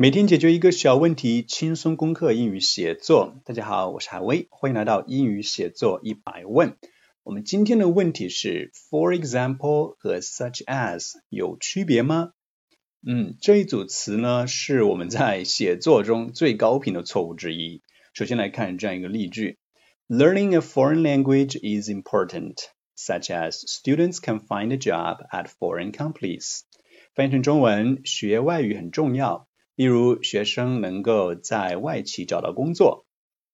[0.00, 3.34] 每天解决一个小问题，轻松攻克英语写作。
[3.44, 6.78] 大家好，我是海威，欢迎来到英语写作一百问。
[7.22, 12.32] 我们今天的问题是，for example 和 such as 有区别吗？
[13.06, 17.82] 嗯，这一组词呢是我们在写作中最高频的错误之一。
[18.14, 19.58] 首先来看这样一个例句
[20.08, 22.54] ：Learning a foreign language is important,
[22.96, 26.60] such as students can find a job at foreign companies。
[27.14, 29.46] 翻译成中文，学外语很重要，
[29.80, 33.06] 例如学生能够在外企找到工作。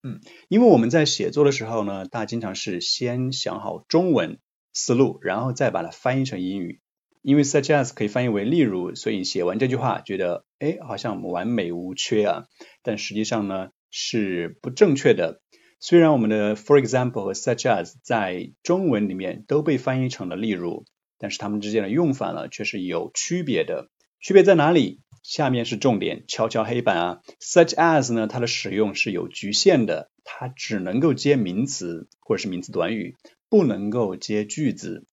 [0.02, 4.40] 嗯，因为我们在写作的时候呢，大家经常是先想好中文
[4.72, 6.80] 思路，然后再把它翻译成英语。
[7.22, 12.46] 因为 such as 可以翻译为例如，所以写完这句话觉得，哎，好像完美无缺啊。
[12.82, 15.40] 但实际上呢是不正确的。
[15.78, 20.86] 虽然我们的 for example 和 such as 在中文里面都被翻译成了例如，
[21.18, 23.90] 但是它们之间的用法呢却是有区别的。
[24.18, 25.02] 区别在哪里？
[25.28, 27.20] 下面是重点，敲敲黑板啊。
[27.40, 33.16] Such as 呢，它的使用是有局限的，它只能够接名词或者是名词短语，
[33.48, 35.04] 不能够接句子。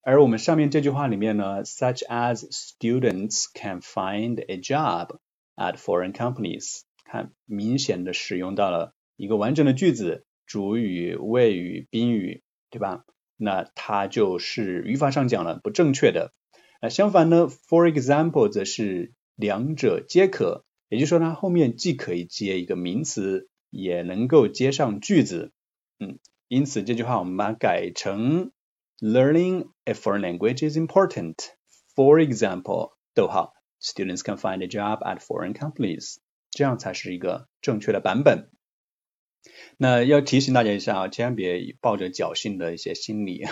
[0.00, 5.18] 而我们上面这句话里面呢，such as students can find a job
[5.54, 13.04] at foreign companies，看明显的使用到了一个完整的句子，主语、谓语、宾语，对吧？
[13.36, 16.32] 那它就是语法上讲了不正确的。
[16.80, 25.52] 那相反呢，for example 则是两者皆可，也就是说它后面既可以接一个名词，也能够接上句子。
[26.00, 28.50] 嗯，因此这句话我们把它改成
[28.98, 31.36] Learning a foreign language is important.
[31.94, 36.16] For example，逗号，students can find a job at foreign companies，
[36.50, 38.50] 这样才是一个正确的版本。
[39.76, 43.44] 那要提醒大家一下啊，千万别抱着侥幸的一些心理，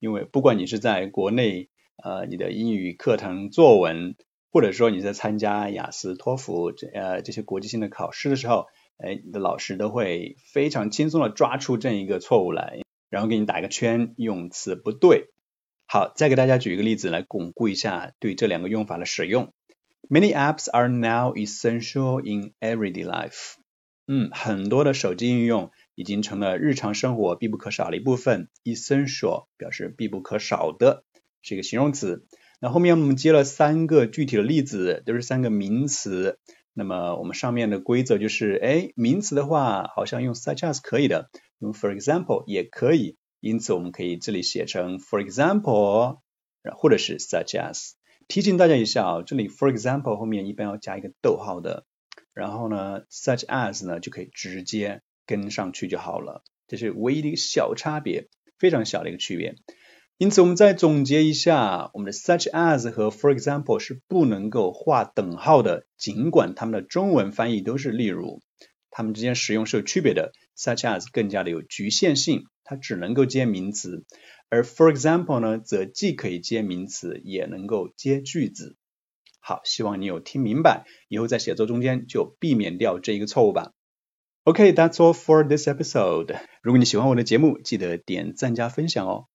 [0.00, 1.70] 因为不管你是在国内
[2.02, 4.16] 呃你的英语课堂作文。
[4.50, 15.28] 或者说你在参加雅思、托福这呃这些国际性的考试的时候，哎，你的老师都会非常轻松的抓出这一个错误来，然后给你打一个圈，用词不对。
[15.86, 19.52] 好，再给大家举一个例子来巩固一下对这两个用法的使用。
[20.08, 23.54] Many apps are now essential in everyday life。
[24.06, 28.48] 嗯，很多的手机应用已经成了日常生活必不可少的一部分。
[28.64, 31.04] Essential 表示必不可少的，
[31.42, 32.26] 是一个形容词。
[32.60, 36.38] 那后面我们接了三个具体的例子，都是三个名词。
[36.74, 43.16] 那么我们上面的规则就是，哎，名词的话好像用 such as 可以的，用 for example 也可以。
[43.40, 46.18] 因此我们可以这里写成 for example，
[46.76, 47.92] 或者是 such as。
[48.26, 51.86] 提醒大家一下啊，这里 for example 后面一般要加一个逗号的，
[52.34, 56.42] 然后呢 such as 呢就可以直接跟上去就好了。
[56.66, 59.54] 这是唯一的一个小差别，非常小的一个区别。
[60.18, 68.42] 因此，我们再总结一下，我们的 such as 和 for example 是不能够画等号的，尽管它们的中文翻译都是例如，
[68.90, 70.32] 它们之间使用是有区别的。
[70.56, 74.04] such as 更加的有局限性，它只能够接名词，
[74.48, 78.76] 而 for example 呢，则既可以接名词，也能够接句子。
[79.38, 83.70] 好，希望你有听明白，以后在写作中间就避免掉这一个错误吧。
[84.42, 86.40] OK，that's all for this episode。
[86.60, 89.26] 如果你喜欢我的节目，记得点赞加分享哦。